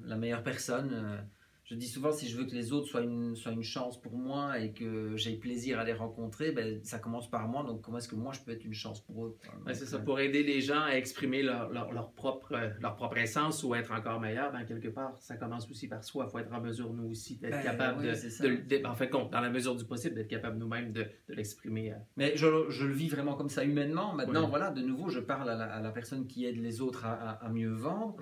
[0.06, 1.28] la meilleure personne.
[1.70, 4.18] Je dis souvent, si je veux que les autres soient une, soient une chance pour
[4.18, 7.64] moi et que j'ai plaisir à les rencontrer, ben, ça commence par moi.
[7.64, 9.38] Donc, comment est-ce que moi, je peux être une chance pour eux?
[9.74, 13.76] C'est ça, pour aider les gens à exprimer leur, leur, propre, leur propre essence ou
[13.76, 16.26] être encore meilleur, ben, quelque part, ça commence aussi par soi.
[16.28, 19.50] Il faut être en mesure, nous aussi, d'être ben, capable de, En fait, dans la
[19.50, 21.92] mesure du possible, d'être capable nous-mêmes de, de l'exprimer.
[21.92, 21.98] Euh.
[22.16, 24.14] Mais je, je, le vis vraiment comme ça humainement.
[24.14, 27.50] Maintenant, voilà, de nouveau, je parle à la, personne qui aide les autres à, à,
[27.50, 28.16] mieux vendre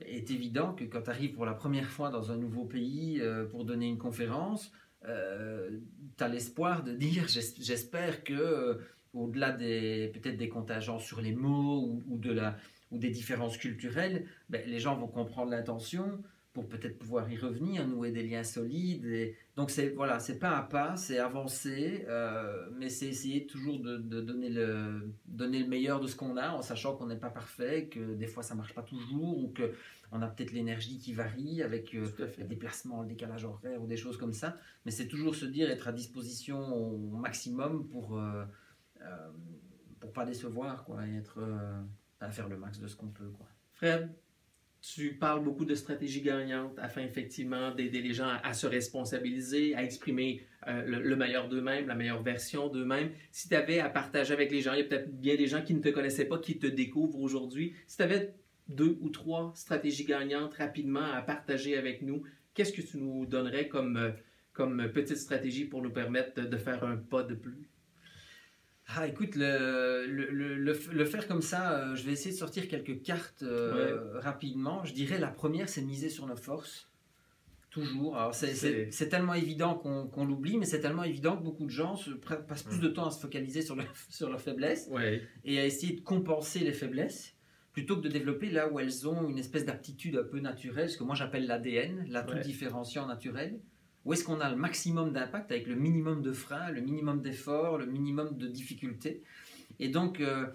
[0.00, 3.46] est évident que quand tu arrives pour la première fois dans un nouveau pays euh,
[3.46, 4.72] pour donner une conférence,
[5.06, 5.78] euh,
[6.16, 8.74] tu as l'espoir de dire j'espère que euh,
[9.12, 12.56] au-delà des peut-être des contingents sur les mots ou, de la,
[12.90, 16.22] ou des différences culturelles, ben, les gens vont comprendre l'intention
[16.54, 19.04] pour peut-être pouvoir y revenir, nouer des liens solides.
[19.06, 19.36] Et...
[19.56, 23.96] Donc c'est voilà, c'est pas à pas, c'est avancer, euh, mais c'est essayer toujours de,
[23.98, 27.88] donner, le, donner le meilleur de ce qu'on a, en sachant qu'on n'est pas parfait,
[27.88, 29.72] que des fois ça marche pas toujours, ou que
[30.12, 32.06] on a peut-être l'énergie qui varie avec euh,
[32.38, 34.56] des déplacements, le décalage horaire ou des choses comme ça.
[34.84, 38.44] Mais c'est toujours se dire être à disposition au maximum pour euh,
[39.98, 41.40] pour pas décevoir quoi, et être
[42.20, 43.48] à faire le max de ce qu'on peut quoi.
[43.72, 44.14] Fred,
[44.92, 49.82] tu parles beaucoup de stratégies gagnantes afin effectivement d'aider les gens à, se responsabiliser, à
[49.82, 53.10] exprimer euh, le, meilleur d'eux-mêmes, la meilleure version d'eux-mêmes.
[53.32, 55.62] Si tu avais à partager avec les gens, il y a peut-être bien des gens
[55.62, 57.72] qui ne te connaissaient pas, qui te découvrent aujourd'hui.
[57.86, 58.34] Si tu avais
[58.68, 63.68] deux ou trois stratégies gagnantes rapidement à partager avec nous, qu'est-ce que tu nous donnerais
[63.68, 64.10] comme, euh,
[64.52, 67.70] comme petite stratégie pour nous permettre de faire un pas de plus?
[68.88, 73.02] Ah, écoute, le, le, le, faire comme ça, euh, je vais essayer de sortir quelques
[73.02, 74.84] cartes euh, rapidement.
[74.84, 76.90] Je dirais la première, c'est miser sur nos forces.
[77.70, 78.16] Toujours.
[78.16, 82.10] Alors, c'est tellement évident qu'on l'oublie, mais c'est tellement évident que beaucoup de gens se,
[82.10, 83.76] passent plus de temps à se focaliser sur,
[84.10, 84.88] sur leurs faiblesses
[85.44, 87.34] et à essayer de compenser les faiblesses
[87.72, 90.96] plutôt que de développer là où elles ont une espèce d'aptitude un peu naturelle, ce
[90.96, 93.58] que moi j'appelle l'ADN, l'atout différenciant naturel.
[94.04, 97.78] Où est-ce qu'on a le maximum d'impact avec le minimum de freins, le minimum d'efforts,
[97.78, 99.22] le minimum de difficultés
[99.78, 100.46] Et donc, euh,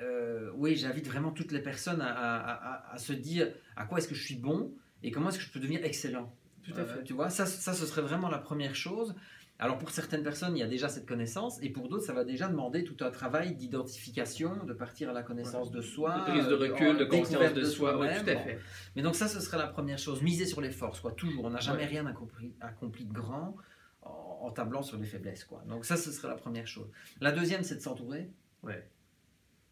[0.00, 4.24] euh, oui, j'invite vraiment toutes les personnes à, se dire à quoi est-ce que je
[4.24, 6.34] suis bon et comment est-ce que je peux devenir excellent.
[6.64, 7.04] Tout à euh, fait.
[7.04, 9.14] tu vois, ça, ça, ce serait vraiment la première chose.
[9.58, 12.24] Alors pour certaines personnes, il y a déjà cette connaissance, et pour d'autres, ça va
[12.24, 16.46] déjà demander tout un travail d'identification, de partir à la connaissance de soi, de prise
[16.46, 17.92] de recul, de, conscience de, soi.
[17.94, 18.58] tout à fait.
[18.94, 20.20] Mais donc ça, ce serait la première chose.
[20.22, 21.12] Miser sur les forces, quoi.
[21.12, 21.44] Toujours.
[21.44, 23.56] On n'a jamais rien accompli, accompli, de grand
[24.02, 25.64] en, tablant sur les faiblesses, quoi.
[25.66, 26.90] Donc ça, ce serait la première chose.
[27.20, 28.30] La deuxième, c'est de s'entourer.
[28.62, 28.86] Ouais.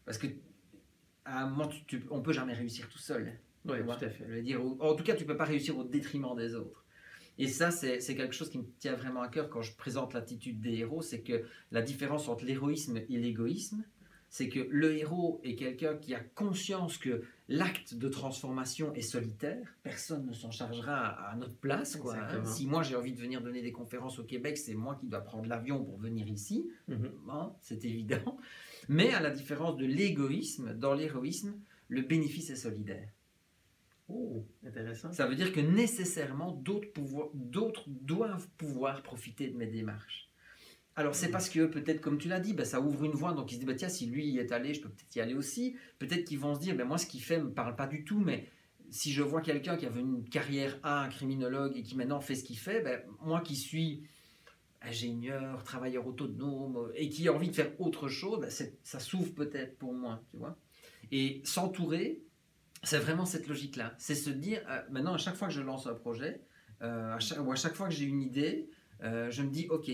[0.03, 0.27] Parce que
[1.25, 3.39] à un moment, tu, on peut jamais réussir tout seul.
[3.65, 4.25] Oui, tout à fait.
[4.27, 6.85] Je veux dire, en tout cas, tu peux pas réussir au détriment des autres.
[7.37, 10.61] Et ça, c'est quelque chose qui me tient vraiment à cœur quand je présente l'attitude
[10.61, 13.83] des héros, c'est que la différence entre l'héroïsme et l'égoïsme,
[14.29, 19.65] c'est que le héros est quelqu'un qui a conscience que l'acte de transformation est solitaire,
[19.83, 21.95] personne ne s'en chargera à notre place.
[21.95, 22.43] Quoi, hein.
[22.43, 25.21] Si moi j'ai envie de venir donner des conférences au Québec, c'est moi qui dois
[25.21, 27.11] prendre l'avion pour venir ici, mhm.
[27.29, 28.37] hein, c'est évident.
[28.89, 31.53] Mais à la différence de l'égoïsme, dans l'héroïsme,
[31.87, 33.07] le bénéfice est solidaire.
[34.07, 35.11] Oh, intéressant.
[35.11, 36.89] Ça veut dire que nécessairement d'autres,
[37.87, 40.29] doivent pouvoir profiter de mes démarches.
[40.97, 43.51] Alors c'est parce que peut-être comme tu l'as dit, ben, ça ouvre une voie, donc
[43.51, 45.33] ils se disent bah, tiens si lui y est allé, je peux peut-être y aller
[45.33, 45.75] aussi.
[45.99, 48.19] Peut-être qu'ils vont se dire ben, moi ce qu'il fait me parle pas du tout,
[48.19, 48.47] mais
[48.91, 52.35] si je vois quelqu'un qui avait une carrière A, un criminologue et qui maintenant fait
[52.35, 54.03] ce qu'il fait, ben, moi qui suis
[54.81, 58.49] ingénieur, travailleur autonome et qui a envie de faire autre chose, ben,
[58.83, 60.57] ça s'ouvre peut-être pour moi, tu vois.
[61.11, 62.21] Et s'entourer,
[62.85, 63.93] c'est vraiment cette logique-là.
[63.97, 66.41] C'est se dire, euh, maintenant, à chaque fois que je lance un projet,
[66.81, 68.69] euh, ou à chaque fois que j'ai une idée,
[69.03, 69.89] euh, je me dis, OK,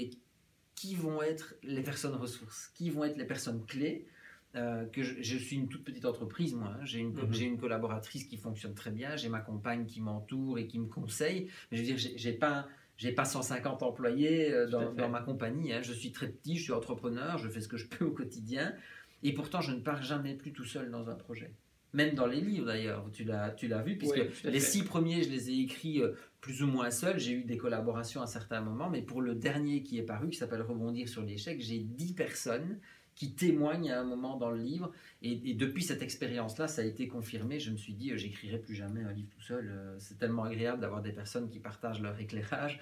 [0.75, 2.71] qui vont être les personnes ressources?
[2.75, 4.07] Qui vont être les personnes clés?
[4.53, 6.73] Que je, suis une toute petite entreprise, moi.
[6.75, 6.83] Hein.
[6.83, 7.33] J'ai une, mhm.
[7.41, 11.49] une, collaboratrice qui fonctionne très bien, j'ai ma compagne qui m'entoure et qui me conseille.
[11.71, 15.71] Mais je veux dire, j'ai pas j'ai pas 150 employés dans, ma compagnie.
[15.71, 15.81] Hein.
[15.81, 18.75] Je suis très petit, je suis entrepreneur, je fais ce que je peux au quotidien.
[19.23, 21.53] Et pourtant, je ne pars jamais plus tout seul dans un projet
[21.93, 25.29] même dans les livres d'ailleurs, tu l'as, tu l'as vu, puisque les six premiers, je
[25.29, 27.19] les ai écrits euh, plus ou moins seul.
[27.19, 30.37] J'ai eu des collaborations à certains moments, mais pour le dernier qui est paru, qui
[30.37, 32.79] s'appelle Rebondir sur l'échec, j'ai dix personnes
[33.13, 34.91] qui témoignent à un moment dans le livre.
[35.21, 37.59] Et, depuis cette expérience-là, ça a été confirmé.
[37.59, 39.69] Je me suis dit, euh, j'écrirai plus jamais un livre tout seul.
[39.69, 42.79] Euh, c'est tellement agréable d'avoir des personnes qui partagent leur éclairage.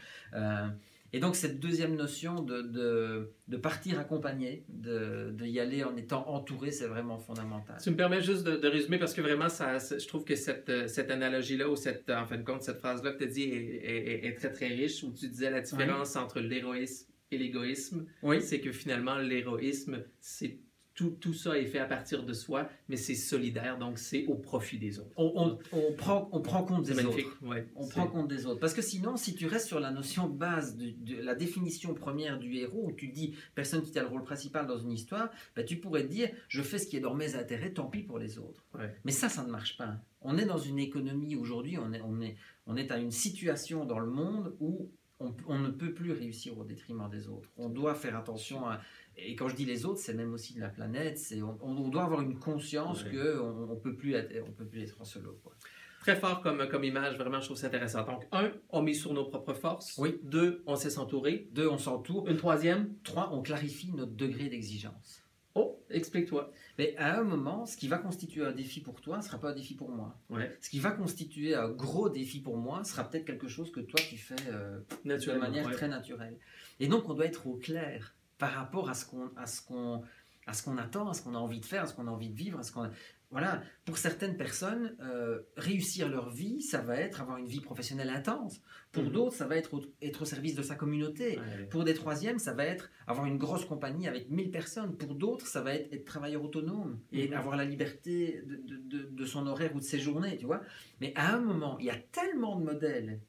[1.12, 5.96] Et donc cette deuxième notion de, de, de partir accompagné, de, de, y aller en
[5.98, 7.78] étant entouré, c'est vraiment fondamental.
[7.82, 11.10] Tu me permets juste de, résumer parce que vraiment, ça, je trouve que cette, cette
[11.10, 14.34] analogie-là ou cette, en fin de compte, cette phrase-là que tu as dit est, est,
[14.36, 18.06] très très riche où tu disais la différence entre l'héroïsme et l'égoïsme.
[18.22, 18.42] Oui.
[18.42, 20.60] C'est que finalement, l'héroïsme, c'est
[21.00, 24.36] tout, tout ça est fait à partir de soi, mais c'est solidaire, donc c'est au
[24.36, 25.12] profit des autres.
[25.16, 27.16] On, on- on prend, on prend compte des autres.
[27.42, 28.60] Ouais, On prend compte des autres.
[28.60, 31.94] Parce que sinon, si tu restes sur la notion de base de, de la définition
[31.94, 35.30] première du héros, où tu dis personne qui a le rôle principal dans une histoire,
[35.56, 38.04] ben, tu pourrais te dire je fais ce qui est dans mes intérêts, tant pis
[38.04, 38.66] pour les autres.
[38.78, 38.94] Ouais.
[39.06, 39.96] Mais ça, ça ne marche pas.
[40.22, 42.36] On est dans une économie aujourd'hui, on est, on, est,
[42.68, 44.90] on est à une situation dans le monde où
[45.22, 47.50] on, on ne peut plus réussir au détriment des autres.
[47.58, 48.82] On doit faire attention à.
[49.26, 51.18] Et quand je dis les autres, c'est même aussi de la planète.
[51.18, 53.12] C'est, on, on doit avoir une conscience Ouais.
[53.12, 55.40] que qu'on ne peut, plus être- on peut plus être en solo.
[55.44, 55.54] quoi.
[56.02, 58.06] Très fort comme, comme image, vraiment, je trouve ça intéressant.
[58.06, 59.98] Donc, un, on mise sur nos propres forces.
[59.98, 60.18] Oui.
[60.24, 61.50] Deux, on sait s'entourer.
[61.52, 62.30] Deux, on s'entoure.
[62.30, 65.22] Une troisième, Trois, on clarifie notre degré d'exigence.
[65.56, 66.52] oh, explique-toi.
[66.78, 69.50] Mais à un moment, ce qui va constituer un défi pour toi ne sera pas
[69.50, 70.16] un défi pour moi.
[70.30, 73.82] Ouais, Ce qui va constituer un gros défi pour moi sera peut-être quelque chose que
[73.82, 75.74] toi tu fais euh, de manière ouais.
[75.74, 76.38] très naturelle.
[76.80, 80.02] Et donc on doit être au clair par rapport à ce qu'on à ce qu'on
[80.48, 82.12] à ce qu'on attend, à ce qu'on a envie de faire, à ce qu'on a
[82.12, 82.90] envie de vivre, à ce qu'on
[83.30, 83.62] voilà.
[83.86, 88.60] Pour certaines personnes, euh, réussir leur vie, ça va être avoir une vie professionnelle intense.
[88.92, 89.12] Pour Mhm.
[89.12, 91.38] d'autres, ça va être au, être au service de sa communauté.
[91.38, 91.66] Ouais.
[91.70, 94.98] Pour des troisièmes, ça va être avoir une grosse compagnie avec 1000 personnes.
[94.98, 97.34] Pour d'autres, ça va être être travailleur autonome et Mhm.
[97.36, 100.62] avoir la liberté de, de- de- de son horaire ou de ses journées, tu vois.
[101.00, 103.20] Mais à un moment, il y a tellement de modèles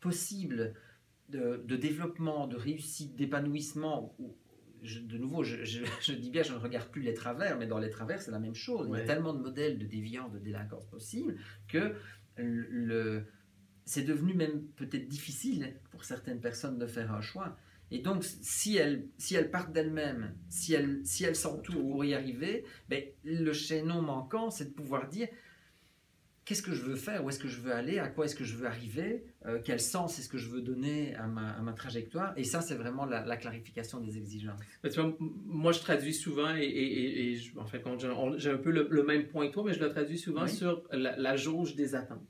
[0.00, 0.72] possibles
[1.28, 4.14] de, de développement, de réussite, d'épanouissement.
[4.82, 7.66] Je- de nouveau, je, je- je dis bien, je ne regarde plus les travers, mais
[7.66, 8.86] dans les travers, c'est la même chose.
[8.88, 11.36] Il y a tellement de modèles de déviance, de délinquance possibles
[11.68, 11.94] que
[12.36, 13.24] le, le-
[13.84, 17.56] c'est devenu même peut-être difficile pour certaines personnes de faire un choix.
[17.90, 22.14] Et donc, si elles, si elles partent d'elles-mêmes, si elles si elles s'entourent pour y
[22.14, 25.28] arriver, ben, le chaînon manquant, c'est de pouvoir dire
[26.44, 28.44] qu'est-ce que je veux faire, où est-ce que je veux aller, à quoi est-ce que
[28.44, 31.72] je veux arriver, euh, quel sens est-ce que je veux donner à ma, à ma
[31.72, 32.32] trajectoire?
[32.36, 34.60] Et ça, c'est vraiment la, la clarification des exigences.
[34.84, 37.82] Tu vois, moi, je traduis souvent, et, et- et- et je- en fait,
[38.38, 40.50] j'ai un peu le, le même point que toi, mais je le traduis souvent Oui.
[40.50, 42.20] sur la, la jauge des attentes.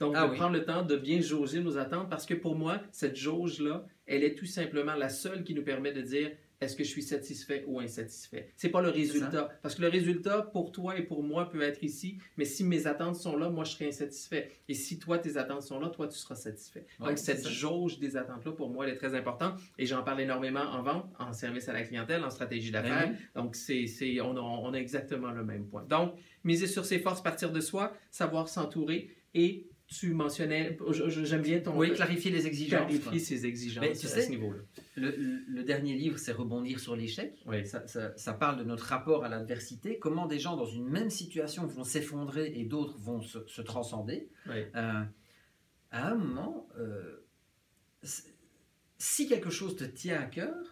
[0.00, 0.36] Donc, Ah de oui.
[0.38, 4.24] prendre le temps de bien jauger nos attentes, parce que pour moi, cette jauge-là, elle
[4.24, 7.64] est tout simplement la seule qui nous permet de dire est-ce que je suis satisfait
[7.66, 8.52] ou insatisfait?
[8.56, 11.82] C'est pas le résultat, parce que le résultat pour toi et pour moi peut être
[11.82, 14.50] ici, mais si mes attentes sont là, moi je serai insatisfait.
[14.68, 16.86] Et si toi tes attentes sont là, toi tu seras satisfait.
[17.00, 17.48] Ouais, Donc cette ça.
[17.48, 19.58] jauge des attentes-là, pour moi, elle est très importante.
[19.78, 23.08] Et j'en parle énormément en vente, en service à la clientèle, en stratégie d'affaires.
[23.08, 23.26] Ben oui.
[23.34, 25.84] Donc, c'est, c'est, on a exactement le même point.
[25.84, 31.58] Donc, miser sur ses forces, partir de soi, savoir s'entourer et tu mentionnais, j'aime bien
[31.60, 32.86] ton Oui, clarifier les exigences.
[32.86, 34.60] clarifier ses exigences Mais tu à ce niveau-là.
[34.94, 37.34] Le, dernier livre, c'est Rebondir sur l'échec.
[37.46, 37.66] Oui.
[37.66, 41.10] Ça, ça- ça parle de notre rapport à l'adversité, comment des gens dans une même
[41.10, 44.28] situation vont s'effondrer et d'autres vont se, se transcender.
[44.48, 44.62] Oui.
[44.76, 45.02] Euh,
[45.90, 47.26] à un moment, euh,
[48.98, 50.69] si quelque chose te tient à cœur,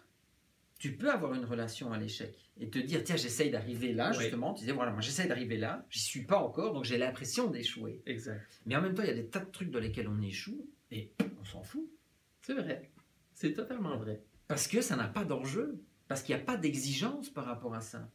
[0.79, 4.21] tu peux avoir une relation à l'échec et te dire tiens j'essaye d'arriver là Oui.
[4.23, 7.49] justement tu disais voilà moi j'essaye d'arriver là j'y suis pas encore donc j'ai l'impression
[7.51, 8.61] d'échouer Exact.
[8.65, 10.67] mais en même temps il y a des tas de trucs dans lesquels on échoue
[10.91, 11.87] et on s'en fout
[12.41, 12.89] C'est vrai.
[13.33, 14.23] C'est totalement vrai.
[14.47, 15.83] Parce que ça n'a pas d'enjeu.
[16.07, 18.09] Parce qu'il n'y a pas d'exigence par rapport à ça.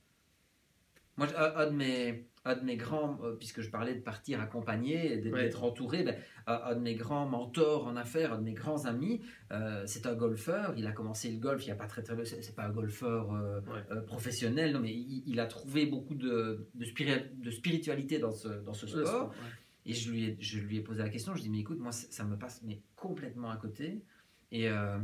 [1.16, 5.18] Moi, un, de mes, un de mes grands, euh, puisque je parlais de partir accompagné,
[5.18, 5.54] d'être Ouais.
[5.68, 6.16] entouré, ben,
[6.48, 9.20] un, de mes grands mentors en affaires, un de mes grands amis,
[9.52, 10.74] euh, c'est un golfeur.
[10.76, 12.28] Il a commencé le golf il n'y a pas très très longtemps.
[12.40, 14.02] C'est pas un golfeur euh, Ouais.
[14.06, 18.48] professionnel, non, mais il, il a trouvé beaucoup de, de, spiri- de spiritualité dans ce,
[18.48, 19.06] dans ce sport.
[19.06, 19.50] sport, ouais.
[19.86, 21.60] Et je lui ai, je lui ai posé la question, je lui ai dit, mais
[21.60, 24.02] écoute, moi, ça me passe mais complètement à côté.
[24.50, 24.98] Et euh,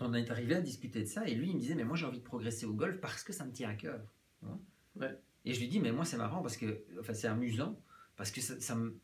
[0.00, 2.06] on est arrivé à discuter de ça, et lui, il me disait, mais moi, j'ai
[2.06, 4.00] envie de progresser au golf parce que ça me tient à cœur.
[4.96, 5.14] Ouais.
[5.44, 7.80] Et je lui dis, mais moi, c'est marrant parce que, enfin, c'est amusant,
[8.16, 8.98] parce que ça, ça me.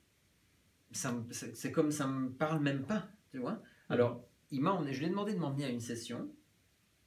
[0.92, 3.62] ça me- C'est c'est comme ça me parle même pas, tu vois.
[3.88, 6.30] Alors, il m'a je lui ai demandé de m'emmener à une session,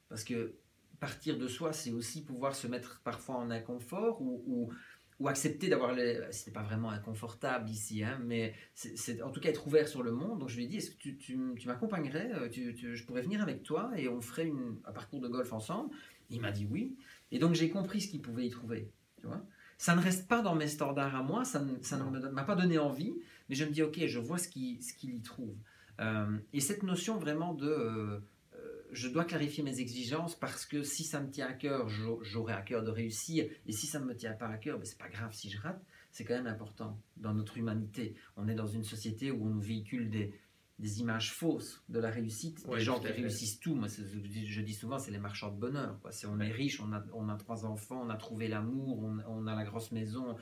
[0.10, 0.56] parce que
[1.00, 4.74] partir de soi, c'est aussi pouvoir se mettre parfois en inconfort ou, ou,
[5.20, 6.22] ou accepter d'avoir les.
[6.32, 10.04] C'était pas vraiment inconfortable ici, hein, mais c'est c'est en tout cas être ouvert sur
[10.04, 10.40] le monde.
[10.40, 13.22] Donc je lui ai dit est-ce que tu, tu, tu m'accompagnerais euh, tu- Je pourrais
[13.24, 15.96] venir avec toi et on ferait une, un parcours de golf ensemble?
[16.30, 16.98] Il m'a dit oui.
[17.32, 18.92] Et donc j'ai compris ce qu'il pouvait y trouver.
[19.20, 19.44] Tu vois
[19.80, 22.80] ça ne reste pas dans mes standards à moi, ça ne, ça m'a pas donné
[22.80, 23.14] envie,
[23.48, 25.56] mais je me dis ok, je vois ce qu'il ce y trouve.
[26.00, 28.20] Euh, et cette notion vraiment de euh,
[28.56, 32.20] euh, je dois clarifier mes exigences parce que si ça me tient à cœur, j'au-
[32.24, 33.48] j'aurai à cœur de réussir.
[33.68, 35.60] Et si ça ne me tient pas à cœur, ben, c'est pas grave si je
[35.60, 35.82] rate.
[36.12, 38.16] C'est quand même important dans notre humanité.
[38.36, 40.34] On est dans une société où on nous véhicule des,
[40.80, 42.64] des images fausses de la réussite.
[42.68, 43.74] Oui, des gens qui réussissent tout.
[43.76, 46.00] Moi, je dis- souvent, c'est les marchands de bonheur.
[46.02, 46.12] Quoi.
[46.28, 49.48] On est riche, on a, on a trois enfants, on a trouvé l'amour, on, on
[49.48, 50.36] a la grosse maison.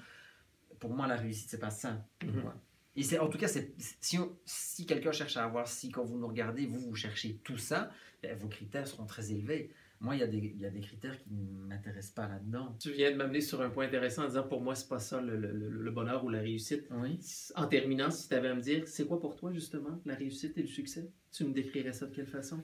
[0.80, 2.06] Pour moi, la réussite, c'est pas ça.
[2.24, 2.52] Mhm.
[2.98, 6.18] Et c'est, en tout cas, si, on- si quelqu'un cherche à avoir, si quand vous
[6.18, 7.90] nous regardez, vous, vous cherchez tout ça,
[8.22, 9.72] ben, vos critères seront très élevés.
[10.06, 12.78] Moi, il y, a des, il y a des critères qui ne m'intéressent pas là-dedans.
[12.80, 15.20] Tu viens de m'amener sur un point intéressant en disant pour moi, c'est pas ça
[15.20, 16.84] le, le- le- le bonheur ou la réussite.
[16.92, 17.20] Oui.
[17.56, 20.58] En terminant, si tu avais à me dire, c'est quoi pour toi justement la réussite
[20.60, 21.10] et le succès?
[21.32, 22.64] Tu me décrirais ça de quelle façon?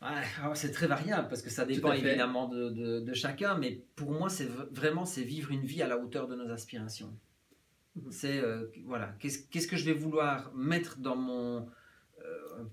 [0.00, 4.12] Alors c'est très variable parce que ça dépend évidemment de, de- de chacun, mais pour
[4.12, 7.12] moi, c'est vraiment c'est vivre une vie à la hauteur de nos aspirations.
[7.96, 8.10] Mhm.
[8.10, 11.66] C'est euh, voilà, qu'est-ce qu'est-ce que je vais vouloir mettre dans mon
[12.22, 12.64] euh,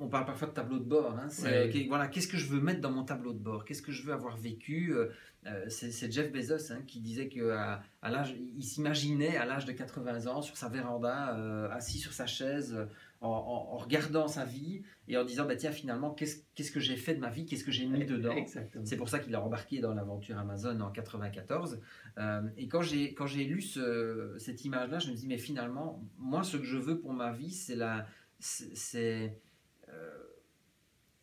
[0.00, 1.16] on, parle parfois de tableau de bord.
[1.18, 3.64] hein, c'est, voilà, qu'est-ce que je veux mettre dans mon tableau de bord?
[3.64, 4.92] Qu'est-ce que je veux avoir vécu?
[4.94, 5.08] Euh,
[5.46, 9.44] euh, c'est, c'est Jeff Bezos hein, qui disait que à, à l'âge, il s'imaginait à
[9.44, 12.76] l'âge de 80 ans sur sa véranda, euh, assis sur sa chaise,
[13.20, 16.80] en, en- en regardant sa vie et en disant bah tiens finalement qu'est-ce, qu'est-ce que
[16.80, 17.46] j'ai fait de ma vie?
[17.46, 18.32] Qu'est-ce que j'ai mis dedans?
[18.36, 18.84] Exactement.
[18.86, 21.80] c'est pour ça qu'il a embarqué dans l'aventure Amazon en 94.
[22.18, 26.02] Euh, et quand j'ai quand j'ai lu ce- cette image-là, je me dis mais finalement,
[26.18, 28.06] moi, ce que je veux pour ma vie, c'est la
[28.44, 29.40] c'est c'est
[29.88, 30.22] euh,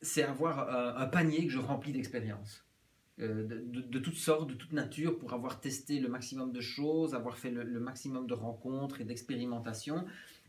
[0.02, 2.56] c'est avoir un, un panier que je remplis d'expériences.
[3.20, 6.62] euh, de, de- de toutes sortes, de toute nature, pour avoir testé le maximum de
[6.62, 10.02] choses, avoir fait le, le maximum de rencontres et d'expérimentations.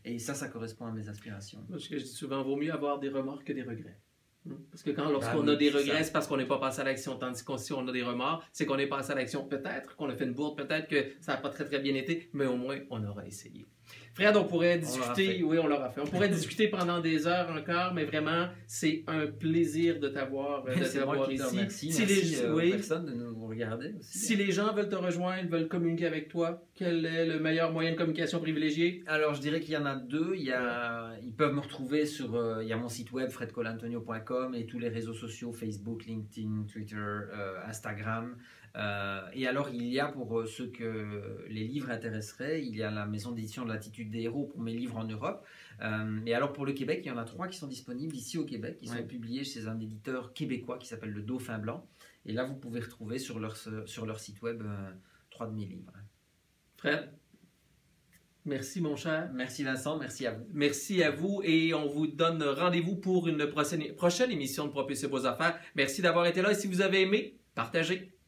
[0.05, 1.61] Et ça, ça correspond à mes aspirations.
[1.69, 3.99] Moi, Ce que je dis souvent, vaut mieux avoir des remords que des regrets.
[4.45, 4.55] Hmm?
[4.71, 6.81] Parce que quand lorsqu'on Bah oui, a des regrets, c'est parce qu'on n'est pas passé
[6.81, 7.11] à l'action.
[7.17, 9.45] Tandis que si on a des remords, c'est qu'on est passé à l'action.
[9.55, 12.29] Peut-être qu'on a fait une bourde, peut-être que ça n'a pas très très bien été,
[12.33, 13.65] mais au moins on aura essayé.
[14.13, 15.43] Fred, on pourrait discuter, fait.
[15.43, 16.01] oui, on l'aura fait.
[16.01, 20.75] On pourrait discuter pendant des heures encore, mais vraiment, c'est un plaisir de t'avoir euh,
[21.31, 21.91] ici.
[21.91, 24.17] Si Merci les, euh, oui, de nous regarder aussi.
[24.19, 27.91] si les gens veulent te rejoindre, veulent communiquer avec toi, quel est le meilleur moyen
[27.93, 29.03] de communication privilégié?
[29.07, 30.33] Alors, je dirais qu'il y en a deux.
[30.35, 32.35] Il y a, ils peuvent me retrouver sur.
[32.35, 36.65] euh, il y a mon site web fredcolantonio.com et tous les réseaux sociaux Facebook, LinkedIn,
[36.71, 38.35] Twitter, euh, Instagram.
[38.75, 42.81] Euh, et alors, il y a pour euh, ceux que les livres intéresseraient, il y
[42.81, 45.45] a la maison d'édition de l'Attitude des héros pour mes livres en Europe.
[45.81, 48.37] Euh, et alors, pour le Québec, il y en a trois qui sont disponibles ici
[48.37, 48.79] au Québec.
[48.81, 48.87] Ouais.
[48.87, 51.87] sont publiés chez un éditeur québécois qui s'appelle le Dauphin Blanc.
[52.25, 54.91] Et là, vous pouvez retrouver sur leur, sur leur site web euh,
[55.29, 55.91] trois de mes livres.
[56.77, 57.11] Fred,
[58.45, 59.29] merci mon cher.
[59.33, 60.45] Merci Vincent, merci à vous.
[60.51, 65.07] Merci à vous et on vous donne rendez-vous pour une prochaine, prochaine émission de Propulser
[65.07, 65.59] vos affaires.
[65.75, 68.12] Merci d'avoir été là et si vous avez aimé, partagez.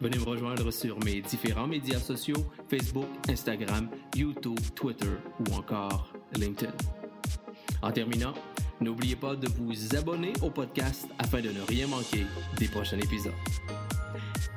[0.00, 6.72] venez me rejoindre sur mes différents médias sociaux Facebook, Instagram, YouTube, Twitter ou encore LinkedIn.
[7.82, 8.34] En terminant,
[8.80, 12.26] n'oubliez pas de vous abonner au podcast afin de ne rien manquer
[12.58, 13.32] des prochains épisodes.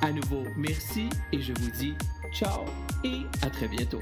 [0.02, 1.94] À nouveau, merci et je vous dis
[2.34, 2.66] ciao
[3.04, 4.02] et à très bientôt.